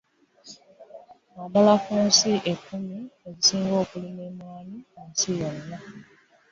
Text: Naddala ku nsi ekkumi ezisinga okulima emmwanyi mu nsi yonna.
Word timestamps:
Naddala 1.33 1.73
ku 1.83 1.93
nsi 2.07 2.31
ekkumi 2.51 2.99
ezisinga 3.29 3.73
okulima 3.83 4.21
emmwanyi 4.29 4.77
mu 4.93 5.01
nsi 5.09 5.29
yonna. 5.39 5.77